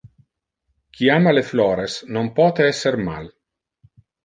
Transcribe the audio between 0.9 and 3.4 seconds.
Qui ama le flores non pote esser mal.